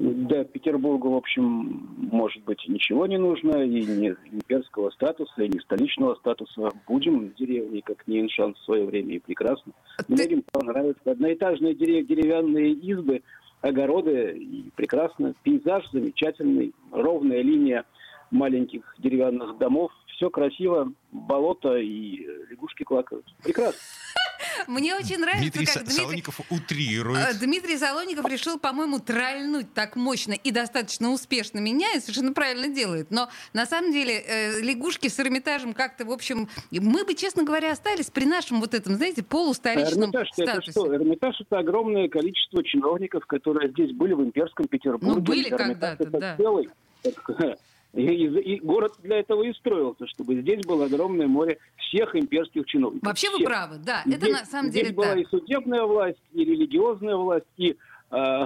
Да, 0.00 0.44
Петербургу, 0.44 1.10
в 1.10 1.16
общем, 1.16 1.88
может 1.96 2.44
быть, 2.44 2.64
ничего 2.68 3.06
не 3.06 3.18
нужно, 3.18 3.64
и 3.64 3.84
ни 3.84 4.14
имперского 4.30 4.90
статуса, 4.90 5.42
и 5.42 5.48
ни 5.48 5.58
столичного 5.58 6.14
статуса. 6.14 6.70
Будем 6.86 7.30
в 7.30 7.34
деревне, 7.34 7.82
как 7.82 8.06
Ниншан 8.06 8.54
в 8.54 8.58
свое 8.60 8.84
время, 8.86 9.16
и 9.16 9.18
прекрасно. 9.18 9.72
Ты... 10.06 10.12
Многим 10.12 10.44
понравится. 10.52 11.00
Одноэтажные 11.04 11.74
деревянные 11.74 12.74
избы 12.74 13.22
огороды, 13.60 14.38
и 14.38 14.70
прекрасно, 14.76 15.34
пейзаж 15.42 15.84
замечательный, 15.92 16.72
ровная 16.92 17.42
линия 17.42 17.84
маленьких 18.30 18.94
деревянных 18.98 19.58
домов, 19.58 19.90
все 20.06 20.30
красиво, 20.30 20.92
болото 21.10 21.76
и 21.76 22.24
лягушки 22.50 22.84
клакают. 22.84 23.24
Прекрасно. 23.42 23.80
Мне 24.66 24.94
очень 24.94 25.18
нравится, 25.18 25.42
Дмитрий 25.42 25.66
как 25.66 25.84
Дмитрий... 25.84 26.02
Солоников 26.02 26.40
утрирует. 26.50 27.26
А, 27.28 27.34
Дмитрий 27.34 27.76
Солоников 27.76 28.30
решил, 28.30 28.58
по-моему, 28.58 28.98
тральнуть 28.98 29.72
так 29.74 29.96
мощно 29.96 30.32
и 30.32 30.50
достаточно 30.50 31.10
успешно 31.10 31.58
меня, 31.58 31.92
и 31.94 32.00
совершенно 32.00 32.32
правильно 32.32 32.68
делает. 32.68 33.10
Но 33.10 33.28
на 33.52 33.66
самом 33.66 33.92
деле 33.92 34.14
э, 34.20 34.60
лягушки 34.60 35.08
с 35.08 35.18
Эрмитажем 35.20 35.74
как-то, 35.74 36.04
в 36.04 36.10
общем, 36.10 36.48
мы 36.70 37.04
бы, 37.04 37.14
честно 37.14 37.44
говоря, 37.44 37.72
остались 37.72 38.10
при 38.10 38.24
нашем 38.24 38.60
вот 38.60 38.74
этом, 38.74 38.94
знаете, 38.94 39.22
полустоличном 39.22 40.10
Эрмитаж 40.10 40.28
это 40.36 40.50
статусе. 40.50 40.70
что? 40.72 40.94
Эрмитаж 40.94 41.40
это 41.40 41.58
огромное 41.58 42.08
количество 42.08 42.62
чиновников, 42.64 43.26
которые 43.26 43.70
здесь 43.70 43.92
были 43.92 44.14
в 44.14 44.20
имперском 44.22 44.66
Петербурге. 44.66 45.14
Ну, 45.16 45.20
были 45.20 45.48
когда-то, 45.48 46.04
это 46.04 46.18
да. 46.18 46.36
целый. 46.36 46.68
И, 47.94 48.02
и- 48.02 48.54
и 48.56 48.60
город 48.60 48.92
для 49.02 49.18
этого 49.18 49.42
и 49.44 49.52
строился, 49.54 50.06
чтобы 50.08 50.40
здесь 50.42 50.64
было 50.66 50.84
огромное 50.84 51.26
море 51.26 51.58
всех 51.76 52.14
имперских 52.14 52.66
чиновников. 52.66 53.06
Вообще 53.06 53.28
вы 53.30 53.36
Всех. 53.36 53.46
правы, 53.48 53.76
да, 53.78 54.02
это 54.04 54.16
Здесь- 54.26 54.40
на 54.40 54.44
самом 54.44 54.70
здесь 54.70 54.82
деле 54.84 54.94
была 54.94 55.06
так. 55.06 55.18
и 55.18 55.24
судебная 55.24 55.82
власть, 55.84 56.18
и 56.34 56.44
религиозная 56.44 57.16
власть, 57.16 57.46
и 57.56 57.76
э, 58.10 58.44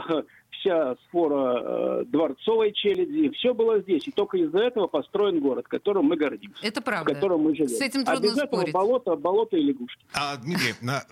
вся 0.62 0.96
сфора 1.08 2.00
э, 2.00 2.04
дворцовой 2.06 2.72
челяди. 2.72 3.30
Все 3.30 3.52
было 3.52 3.80
здесь. 3.80 4.06
И 4.06 4.12
только 4.12 4.38
из-за 4.38 4.58
этого 4.60 4.86
построен 4.86 5.40
город, 5.40 5.66
которым 5.68 6.06
мы 6.06 6.16
гордимся. 6.16 6.64
Это 6.64 6.80
В 6.80 6.84
правда. 6.84 7.14
котором 7.14 7.40
мы 7.42 7.54
живем. 7.54 7.68
С 7.68 7.80
этим 7.80 8.02
а 8.02 8.12
трудно 8.12 8.22
без 8.24 8.36
этого 8.38 8.56
спорить. 8.60 8.72
болото, 8.72 9.16
болото 9.16 9.56
и 9.56 9.62
лягушки. 9.62 10.04
А, 10.14 10.36
Дмитрий, 10.36 10.74
на- 10.80 11.02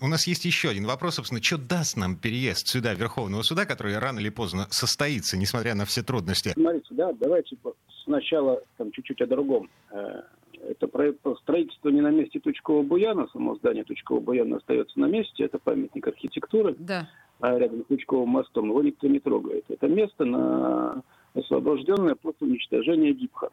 у 0.00 0.08
нас 0.08 0.26
есть 0.26 0.44
еще 0.44 0.68
один 0.68 0.86
вопрос, 0.86 1.14
собственно, 1.16 1.42
что 1.42 1.56
даст 1.58 1.96
нам 1.96 2.16
переезд 2.16 2.68
сюда 2.68 2.94
Верховного 2.94 3.42
суда, 3.42 3.64
который 3.64 3.96
рано 3.98 4.18
или 4.20 4.28
поздно 4.28 4.66
состоится, 4.70 5.36
несмотря 5.38 5.74
на 5.74 5.84
все 5.86 6.02
трудности? 6.02 6.50
Смотрите, 6.52 6.86
да, 6.90 7.12
давайте 7.12 7.56
сначала 8.04 8.60
там 8.76 8.92
чуть-чуть 8.92 9.20
о 9.22 9.26
другом. 9.26 9.70
Э, 9.90 10.22
Это 10.70 10.88
проект 10.88 11.20
строительству 11.42 11.88
не 11.90 12.00
на 12.00 12.10
месте 12.10 12.40
Тучкового 12.40 12.82
Буяна, 12.82 13.28
само 13.32 13.54
здание 13.56 13.84
Тучкового 13.84 14.20
Буяна 14.22 14.56
остается 14.56 14.98
на 14.98 15.06
месте, 15.06 15.44
это 15.44 15.58
памятник 15.58 16.06
архитектуры, 16.08 16.74
Да. 16.78 17.08
А 17.40 17.58
рядом 17.58 17.82
с 17.82 17.86
Тучковым 17.86 18.30
мостом 18.30 18.68
его 18.68 18.82
никто 18.82 19.06
не 19.06 19.20
трогает. 19.20 19.64
Это 19.68 19.88
место 19.88 20.24
на 20.24 21.02
освобожденное 21.34 22.14
после 22.14 22.48
уничтожения 22.48 23.12
ГИПХа. 23.12 23.50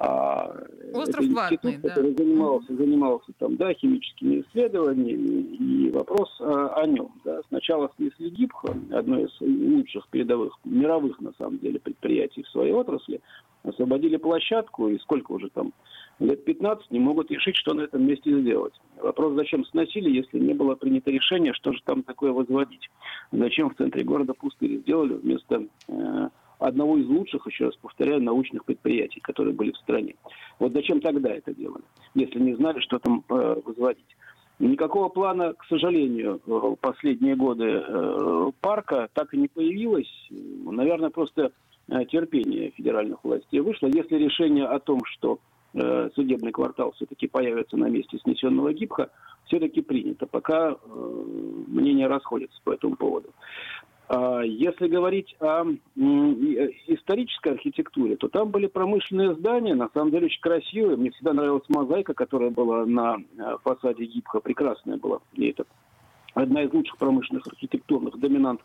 А 0.00 0.54
Остров 0.94 1.24
это 1.24 1.34
Ватный, 1.34 1.56
институт, 1.56 1.80
да. 1.82 1.88
который 1.88 2.14
занимался, 2.16 2.76
занимался 2.76 3.32
там, 3.38 3.56
да, 3.56 3.72
химическими 3.74 4.42
исследованиями, 4.42 5.56
и 5.56 5.90
вопрос 5.90 6.30
а, 6.40 6.68
о 6.76 6.86
нем. 6.86 7.10
Да. 7.24 7.40
Сначала 7.48 7.90
снесли 7.96 8.30
ГИПХа, 8.30 8.76
одно 8.92 9.18
из 9.18 9.30
лучших 9.40 10.06
передовых, 10.08 10.56
мировых, 10.64 11.20
на 11.20 11.32
самом 11.36 11.58
деле, 11.58 11.80
предприятий 11.80 12.44
в 12.44 12.48
своей 12.48 12.72
отрасли, 12.72 13.20
освободили 13.64 14.18
площадку, 14.18 14.88
и 14.88 14.98
сколько 15.00 15.32
уже 15.32 15.50
там, 15.50 15.72
лет 16.20 16.44
15 16.44 16.90
не 16.90 17.00
могут 17.00 17.30
решить, 17.30 17.56
что 17.56 17.74
на 17.74 17.82
этом 17.82 18.06
месте 18.06 18.40
сделать. 18.40 18.74
Вопрос, 19.00 19.34
зачем 19.34 19.64
сносили, 19.66 20.10
если 20.10 20.38
не 20.38 20.54
было 20.54 20.74
принято 20.74 21.10
решение, 21.10 21.52
что 21.52 21.72
же 21.72 21.80
там 21.84 22.02
такое 22.02 22.32
возводить. 22.32 22.90
Зачем 23.32 23.70
в 23.70 23.76
центре 23.76 24.04
города 24.04 24.34
пустырь 24.34 24.78
сделали 24.78 25.14
вместо 25.14 25.66
э, 25.88 26.28
одного 26.58 26.98
из 26.98 27.06
лучших, 27.06 27.46
еще 27.46 27.66
раз 27.66 27.76
повторяю, 27.76 28.22
научных 28.22 28.64
предприятий, 28.64 29.20
которые 29.20 29.54
были 29.54 29.72
в 29.72 29.76
стране. 29.76 30.16
Вот 30.58 30.72
зачем 30.72 31.00
тогда 31.00 31.30
это 31.30 31.54
делали, 31.54 31.84
если 32.14 32.40
не 32.40 32.54
знали, 32.54 32.80
что 32.80 32.98
там 32.98 33.24
э, 33.28 33.60
возводить. 33.64 34.16
Никакого 34.58 35.08
плана, 35.08 35.54
к 35.54 35.64
сожалению, 35.66 36.40
в 36.44 36.74
последние 36.80 37.36
годы 37.36 37.64
э, 37.64 38.50
парка 38.60 39.08
так 39.12 39.32
и 39.32 39.36
не 39.36 39.46
появилось. 39.46 40.10
Наверное, 40.30 41.10
просто 41.10 41.52
э, 41.86 42.04
терпение 42.06 42.70
федеральных 42.70 43.22
властей 43.22 43.60
вышло. 43.60 43.86
Если 43.86 44.16
решение 44.16 44.66
о 44.66 44.80
том, 44.80 45.04
что 45.04 45.38
э, 45.74 46.10
судебный 46.14 46.52
квартал 46.52 46.92
все-таки 46.92 47.26
появится 47.26 47.76
на 47.76 47.86
месте 47.88 48.18
снесенного 48.18 48.72
ГИПХа, 48.72 49.10
все-таки 49.46 49.80
принято. 49.80 50.26
Пока 50.26 50.72
э, 50.72 51.24
мнения 51.66 52.06
расходятся 52.06 52.60
по 52.64 52.72
этому 52.72 52.96
поводу. 52.96 53.30
А 54.08 54.40
Если 54.42 54.88
говорить 54.88 55.36
о 55.38 55.64
и- 55.66 56.74
исторической 56.86 57.52
архитектуре, 57.52 58.16
то 58.16 58.28
там 58.28 58.48
были 58.48 58.66
промышленные 58.66 59.34
здания, 59.34 59.74
на 59.74 59.90
самом 59.92 60.10
деле 60.10 60.26
очень 60.26 60.40
красивые. 60.40 60.96
Мне 60.96 61.10
всегда 61.10 61.34
нравилась 61.34 61.68
мозаика, 61.68 62.14
которая 62.14 62.50
была 62.50 62.86
на 62.86 63.16
э, 63.16 63.56
фасаде 63.62 64.06
ГИПХа, 64.06 64.40
прекрасная 64.40 64.96
была. 64.96 65.18
И 65.34 65.48
это 65.48 65.64
одна 66.32 66.62
из 66.62 66.72
лучших 66.72 66.96
промышленных 66.96 67.46
архитектурных 67.46 68.18
доминант 68.18 68.62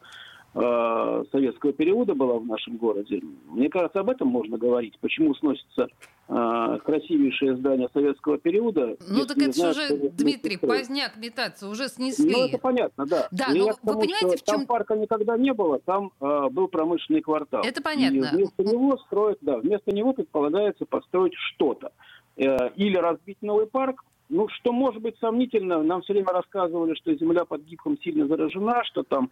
э, 0.56 1.24
советского 1.32 1.74
периода 1.74 2.16
была 2.16 2.40
в 2.40 2.46
нашем 2.46 2.78
городе. 2.78 3.22
Мне 3.48 3.70
кажется, 3.70 4.00
об 4.00 4.10
этом 4.10 4.30
можно 4.30 4.58
говорить. 4.58 4.98
Почему 5.02 5.36
сносится 5.36 5.90
э, 6.28 6.80
красивейшее 6.86 7.58
здание 7.58 7.90
советского 7.94 8.38
периода? 8.38 8.98
Ну 9.08 9.26
так 9.26 9.38
это 9.38 9.54
же 9.54 9.74
знают, 9.74 9.92
уже, 9.92 10.10
Дмитрий, 10.12 10.58
строить? 10.58 10.82
поздняк 10.82 11.18
метаться, 11.18 11.70
уже 11.70 11.88
снесли. 11.88 12.32
Ну, 12.32 12.46
это 12.46 12.58
понятно, 12.58 13.06
да. 13.06 13.28
Да, 13.32 13.48
но 13.50 13.56
я 13.56 13.74
к 13.74 13.84
вы 13.84 13.92
тому, 13.92 14.02
понимаете, 14.02 14.38
в 14.38 14.44
чем- 14.44 14.58
Там 14.58 14.66
парка 14.66 14.96
никогда 14.96 15.38
не 15.38 15.54
было, 15.54 15.80
там 15.80 16.12
э, 16.20 16.50
был 16.50 16.68
промышленный 16.68 17.22
квартал. 17.22 17.64
Это 17.64 17.82
понятно. 17.82 18.26
И 18.34 18.36
вместо 18.36 18.64
него 18.64 18.98
строят, 19.08 19.38
да, 19.42 19.58
вместо 19.58 19.92
него 19.92 20.14
предполагается 20.14 20.86
построить 20.86 21.34
что-то. 21.54 21.92
Э, 22.36 22.70
или 22.76 22.98
разбить 22.98 23.42
новый 23.42 23.68
парк, 23.68 24.04
ну, 24.30 24.48
что 24.50 24.72
может 24.72 25.02
быть 25.02 25.16
сомнительно, 25.20 25.84
нам 25.84 26.02
все 26.02 26.14
время 26.14 26.30
рассказывали, 26.30 26.96
что 26.96 27.14
земля 27.14 27.46
под 27.46 27.64
гипхом 27.64 28.00
сильно 28.02 28.28
заражена, 28.28 28.84
что 28.86 29.04
там 29.04 29.30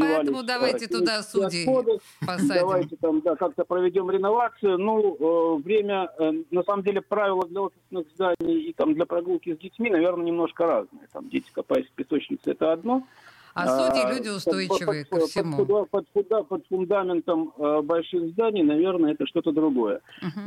Поэтому 0.00 0.42
давайте 0.42 0.86
туда 0.86 1.22
судей 1.22 1.66
посадим. 2.20 2.54
Давайте 2.54 2.96
там, 2.96 3.20
да, 3.20 3.36
как-то 3.36 3.64
проведем 3.64 4.10
реновацию. 4.10 4.78
Ну, 4.78 5.16
э, 5.58 5.62
время, 5.62 6.10
э, 6.18 6.32
на 6.50 6.62
самом 6.62 6.82
деле, 6.82 7.00
правила 7.00 7.46
для 7.46 7.62
офисных 7.62 8.06
зданий 8.14 8.70
и 8.70 8.72
там 8.72 8.94
для 8.94 9.06
прогулки 9.06 9.54
с 9.54 9.58
детьми, 9.58 9.90
наверное, 9.90 10.26
немножко 10.26 10.66
разные. 10.66 11.08
Там 11.12 11.28
дети 11.28 11.50
копаясь 11.52 11.86
в 11.86 11.92
песочнице, 11.92 12.52
это 12.52 12.72
одно. 12.72 13.02
А 13.54 13.66
судьи 13.88 14.02
А, 14.04 14.12
люди 14.12 14.28
под- 14.28 14.36
устойчивые 14.38 15.04
под, 15.04 15.10
ко 15.10 15.16
под 15.20 15.30
всему. 15.30 15.56
фуда- 15.56 15.84
под 15.90 16.06
фуда- 16.14 16.42
под 16.42 16.66
фундаментом 16.68 17.52
э, 17.58 17.82
больших 17.82 18.28
зданий, 18.30 18.62
наверное, 18.62 19.12
это 19.12 19.26
что-то 19.26 19.52
другое. 19.52 20.00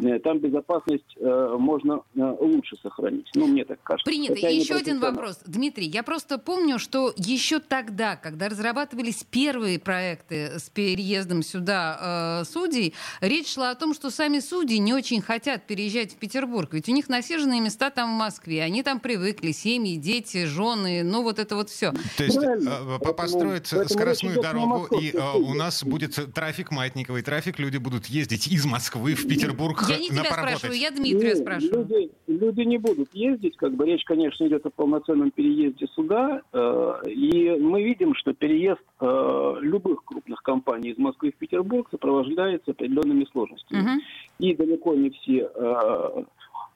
Э, 0.04 0.20
Там 0.20 0.40
безопасность 0.40 1.16
э, 1.18 1.56
можно 1.60 2.02
э, 2.16 2.36
лучше 2.40 2.76
сохранить. 2.82 3.30
Ну, 3.36 3.48
мне 3.48 3.64
так 3.66 3.82
кажется. 3.84 4.10
Принято. 4.10 4.34
Хотя 4.36 4.50
еще 4.50 4.76
один 4.76 5.00
вопрос. 5.00 5.40
Дмитрий, 5.46 5.88
я 5.88 6.04
просто 6.04 6.38
помню, 6.38 6.80
что 6.80 7.14
еще 7.16 7.60
тогда, 7.60 8.16
когда 8.16 8.50
разрабатывались 8.50 9.24
первые 9.30 9.80
проекты 9.80 10.60
с 10.60 10.70
переездом 10.70 11.44
сюда 11.44 12.42
э, 12.42 12.46
судей, 12.46 12.94
речь 13.22 13.54
шла 13.54 13.72
о 13.72 13.76
том, 13.76 13.94
что 13.94 14.10
сами 14.10 14.40
судьи 14.40 14.78
не 14.80 14.94
очень 14.94 15.22
хотят 15.22 15.68
переезжать 15.68 16.14
в 16.14 16.18
Петербург. 16.18 16.74
Ведь 16.74 16.90
у 16.90 16.92
них 16.92 17.08
насиженные 17.10 17.62
места 17.62 17.90
там 17.90 18.16
в 18.16 18.18
Москве. 18.20 18.64
Они 18.64 18.82
там 18.84 19.00
привыкли. 19.00 19.52
Семьи, 19.52 19.96
дети, 19.98 20.46
жены. 20.46 21.04
Ну, 21.04 21.22
вот 21.24 21.40
это 21.40 21.56
вот 21.56 21.70
все. 21.70 21.92
То 22.18 22.24
есть 22.24 22.38
Поэтому- 23.00 23.14
построить 23.16 23.70
поэтому 23.70 23.90
скоростную 23.90 24.42
дорогу, 24.42 24.88
и 25.00 25.12
э, 25.12 25.38
у 25.38 25.54
нас 25.54 25.84
будет 25.84 26.18
трафик 26.34 26.72
маятниковый 26.72 27.22
трафик, 27.22 27.60
люди 27.60 27.78
будут 27.78 28.06
ездить 28.08 28.48
из 28.48 28.66
Москвы 28.66 29.16
в 29.16 29.28
Петербург 29.28 29.84
Я 29.88 29.98
не 29.98 30.10
на 30.10 30.16
тебя 30.22 30.30
поработать. 30.30 30.58
спрашиваю, 30.60 30.80
я 30.80 30.92
Дмитрия 30.92 31.34
Не, 31.34 31.36
спрашиваю. 31.36 31.88
Люди, 31.90 32.12
люди 32.28 32.62
не 32.62 32.78
будут 32.78 33.14
ездить, 33.14 33.56
как 33.58 33.74
бы 33.76 33.86
речь, 33.86 34.04
конечно, 34.06 34.46
идет 34.48 34.66
о 34.66 34.70
полноценном 34.70 35.32
переезде 35.32 35.88
суда, 35.94 36.42
э, 36.54 36.94
и 37.08 37.50
мы 37.60 37.84
видим, 37.84 38.16
что 38.16 38.34
переезд 38.34 38.82
э, 39.02 39.56
любых 39.62 40.04
крупных 40.06 40.42
компаний 40.42 40.92
из 40.92 40.98
Москвы 40.98 41.32
в 41.32 41.36
Петербург 41.38 41.88
сопровождается 41.92 42.72
определенными 42.72 43.26
сложностями. 43.32 43.80
Мгм. 43.82 44.02
И 44.40 44.54
далеко 44.54 44.94
не 44.96 45.10
все 45.12 45.50
э, 45.54 46.24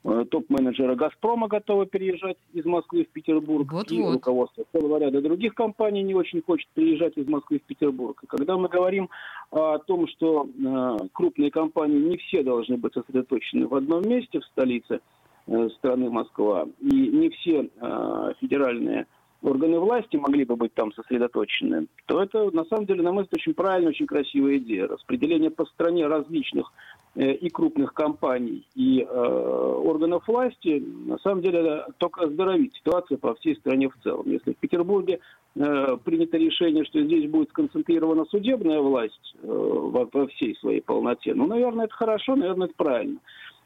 э, 0.05 0.25
топ-менеджеры 0.29 0.95
«Газпрома» 0.95 1.47
готовы 1.47 1.85
переезжать 1.85 2.37
из 2.53 2.65
Москвы 2.65 3.03
в 3.03 3.09
Петербург. 3.09 3.71
Вот-вот. 3.71 3.91
И 3.91 4.01
руководство 4.01 4.63
целого 4.71 4.97
ряда 4.97 5.21
других 5.21 5.53
компаний 5.53 6.03
не 6.03 6.15
очень 6.15 6.41
хочет 6.41 6.69
переезжать 6.73 7.17
из 7.17 7.27
Москвы 7.27 7.59
в 7.59 7.63
Петербург. 7.63 8.23
И 8.23 8.27
когда 8.27 8.57
мы 8.57 8.69
говорим 8.69 9.09
о 9.51 9.77
том, 9.79 10.07
что 10.07 10.47
э, 10.47 10.97
крупные 11.11 11.51
компании 11.51 11.99
не 11.99 12.17
все 12.17 12.43
должны 12.43 12.77
быть 12.77 12.93
сосредоточены 12.93 13.67
в 13.67 13.75
одном 13.75 14.07
месте 14.07 14.39
в 14.39 14.45
столице 14.45 15.01
э, 15.47 15.69
страны 15.77 16.09
Москва, 16.09 16.65
и 16.79 16.95
не 16.95 17.29
все 17.29 17.69
э, 17.75 18.33
федеральные 18.39 19.05
органы 19.41 19.79
власти 19.79 20.17
могли 20.17 20.45
бы 20.45 20.55
быть 20.55 20.73
там 20.73 20.91
сосредоточены, 20.93 21.87
то 22.05 22.21
это, 22.21 22.51
на 22.51 22.65
самом 22.65 22.85
деле, 22.85 23.03
на 23.03 23.11
мой 23.11 23.23
взгляд, 23.23 23.41
очень 23.41 23.53
правильная, 23.53 23.89
очень 23.89 24.05
красивая 24.05 24.57
идея. 24.57 24.87
Распределение 24.87 25.49
по 25.49 25.65
стране 25.65 26.07
различных 26.07 26.71
э, 26.71 26.98
и 27.15 27.49
крупных 27.49 27.93
компаний, 27.93 28.65
и 28.75 29.01
э, 29.01 29.05
органов 29.05 30.27
власти, 30.27 30.83
на 31.05 31.17
самом 31.19 31.41
деле, 31.41 31.85
только 31.97 32.25
оздоровит 32.25 32.73
ситуацию 32.75 33.17
по 33.17 33.33
всей 33.35 33.55
стране 33.55 33.89
в 33.89 34.03
целом. 34.03 34.23
Если 34.29 34.53
в 34.53 34.57
Петербурге 34.57 35.19
э, 35.55 35.97
принято 36.03 36.37
решение, 36.37 36.85
что 36.85 37.01
здесь 37.01 37.29
будет 37.29 37.49
сконцентрирована 37.49 38.25
судебная 38.25 38.79
власть 38.79 39.35
э, 39.41 39.47
во, 39.47 40.07
во 40.11 40.27
всей 40.27 40.55
своей 40.57 40.81
полноте, 40.81 41.33
ну, 41.33 41.47
наверное, 41.47 41.85
это 41.85 41.95
хорошо, 41.95 42.35
наверное, 42.35 42.67
это 42.67 42.75
правильно. 42.77 43.19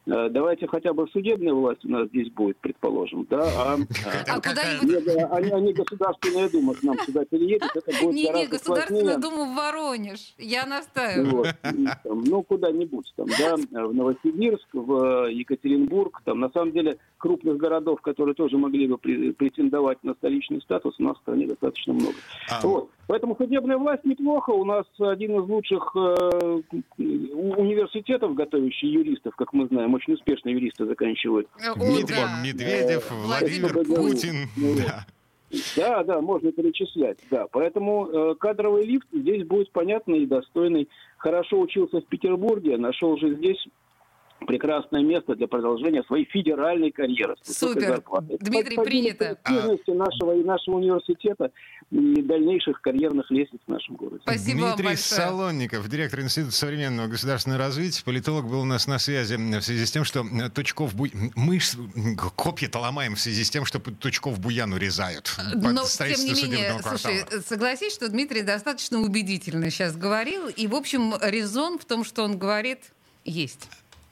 Э, 0.06 0.30
давайте 0.30 0.68
хотя 0.68 0.94
бы 0.94 1.08
судебная 1.10 1.54
власть 1.54 1.84
у 1.86 1.90
нас 1.90 2.08
здесь 2.10 2.32
будет, 2.32 2.58
предположим, 2.58 3.26
да, 3.30 3.44
а, 3.44 3.78
а 4.28 4.36
куда-нибудь... 4.36 5.08
Они, 5.32 5.52
они 5.52 5.74
Государственная 5.74 6.50
Дума 6.50 6.74
к 6.74 6.84
нам 6.84 6.98
сюда 7.00 7.26
переедет, 7.26 7.70
это 7.76 7.92
будет 8.02 8.16
Не, 8.16 8.30
не, 8.30 8.48
Государственную 8.48 9.06
сложнее. 9.06 9.22
Думу 9.22 9.46
в 9.46 9.56
Воронеж, 9.56 10.34
я 10.38 10.66
настаиваю. 10.66 11.32
Вот, 11.32 11.48
и 11.48 11.86
там, 12.04 12.24
ну, 12.24 12.44
куда-нибудь 12.44 13.14
там, 13.16 13.28
да, 13.40 13.56
в 13.56 13.94
Новосибирск, 13.94 14.68
в 14.74 15.30
Екатеринбург, 15.30 16.22
там, 16.26 16.40
на 16.40 16.50
самом 16.50 16.72
деле, 16.72 16.98
крупных 17.18 17.58
городов, 17.58 18.02
которые 18.02 18.36
тоже 18.36 18.58
могли 18.58 18.88
бы 18.88 18.98
претендовать 18.98 20.04
на 20.04 20.14
столичный 20.16 20.62
статус, 20.62 20.96
у 21.00 21.04
нас 21.04 21.18
в 21.18 21.22
стране 21.22 21.48
достаточно 21.48 21.94
много. 21.94 22.16
А... 22.50 22.60
Вот. 22.68 22.90
Поэтому 23.08 23.36
судебная 23.36 23.78
власть 23.78 24.06
неплохо. 24.06 24.52
У 24.52 24.64
нас 24.64 24.86
один 25.00 25.40
из 25.40 25.48
лучших 25.50 25.92
э, 25.96 26.62
университетов, 26.98 28.34
готовящих 28.34 28.90
юристов, 28.90 29.36
как 29.36 29.52
мы 29.54 29.68
знаем, 29.68 29.94
очень 29.94 30.14
успешные 30.14 30.56
юристы 30.56 30.86
заканчивают. 30.86 31.48
О, 31.56 31.76
Дмитрий 31.76 32.16
да. 32.16 32.42
Медведев, 32.44 33.12
э, 33.12 33.16
Владимир 33.26 33.74
Путин. 33.74 34.50
Да. 34.78 35.06
Да, 35.76 36.04
да, 36.04 36.22
можно 36.22 36.52
перечислять, 36.52 37.20
да. 37.30 37.46
Поэтому 37.52 38.08
э, 38.08 38.36
кадровый 38.40 38.86
лифт 38.86 39.08
здесь 39.12 39.46
будет 39.46 39.72
понятный 39.72 40.24
и 40.24 40.26
достойный. 40.26 40.90
Хорошо 41.18 41.60
учился 41.60 42.02
в 42.02 42.06
Петербурге, 42.06 42.78
нашел 42.78 43.18
же 43.18 43.36
здесь 43.36 43.64
прекрасное 44.46 45.02
место 45.02 45.36
для 45.36 45.48
продолжения 45.48 46.04
своей 46.04 46.26
федеральной 46.26 46.92
карьеры. 46.92 47.36
Супер. 47.42 48.04
Дмитрий, 48.40 48.76
по, 48.76 48.84
принято. 48.84 49.38
По 49.44 49.52
нашего 49.94 50.36
и 50.36 50.44
нашего 50.44 50.78
университета 50.78 51.52
и 51.92 52.22
дальнейших 52.22 52.82
карьерных 52.82 53.30
лестниц 53.32 53.60
в 53.66 53.72
нашем 53.72 53.96
городе. 53.96 54.22
Спасибо 54.24 54.68
Дмитрий 54.68 54.88
вам 54.88 54.98
Солонников, 54.98 55.88
директор 55.90 56.22
Института 56.22 56.54
современного 56.54 57.08
государственного 57.08 57.60
развития, 57.60 58.04
политолог, 58.04 58.48
был 58.48 58.62
у 58.62 58.66
нас 58.66 58.88
на 58.88 59.00
связи 59.00 59.36
в 59.36 59.62
связи 59.62 59.86
с 59.86 59.92
тем, 59.92 60.04
что 60.04 60.26
Тучков... 60.54 60.96
Бу... 60.96 61.08
Мы 61.36 61.60
копья-то 62.36 62.80
ломаем 62.80 63.16
в 63.16 63.20
связи 63.20 63.44
с 63.44 63.50
тем, 63.50 63.66
что 63.66 63.80
Тучков 63.80 64.40
Буян 64.40 64.74
урезают. 64.74 65.36
Но, 65.54 65.84
тем 65.84 66.26
не 66.26 66.34
менее, 66.34 66.80
слушай, 66.82 67.26
согласись, 67.46 67.94
что 67.94 68.10
Дмитрий 68.10 68.42
достаточно 68.42 69.00
убедительно 69.00 69.70
сейчас 69.70 69.96
говорил, 69.96 70.48
и, 70.48 70.68
в 70.68 70.76
общем, 70.76 71.14
резон 71.22 71.78
в 71.78 71.86
том, 71.86 72.04
что 72.04 72.24
он 72.24 72.38
говорит, 72.38 72.80
есть. 73.24 73.70